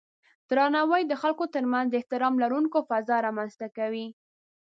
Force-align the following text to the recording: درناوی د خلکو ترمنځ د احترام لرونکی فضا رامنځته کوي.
درناوی 0.49 1.01
د 1.07 1.13
خلکو 1.21 1.45
ترمنځ 1.55 1.85
د 1.89 1.93
احترام 2.01 2.33
لرونکی 2.43 2.79
فضا 2.89 3.17
رامنځته 3.27 3.67
کوي. 3.77 4.07